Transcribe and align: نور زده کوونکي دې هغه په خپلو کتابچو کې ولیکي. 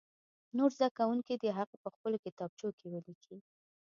نور 0.57 0.69
زده 0.77 0.89
کوونکي 0.97 1.33
دې 1.41 1.49
هغه 1.59 1.75
په 1.83 1.89
خپلو 1.95 2.17
کتابچو 2.25 2.67
کې 2.77 2.85
ولیکي. 2.89 3.37